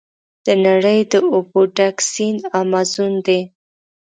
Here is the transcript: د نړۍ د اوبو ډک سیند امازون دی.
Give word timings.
د 0.45 0.47
نړۍ 0.65 0.99
د 1.11 1.13
اوبو 1.33 1.61
ډک 1.75 1.97
سیند 2.13 2.41
امازون 2.61 3.13
دی. 3.25 3.41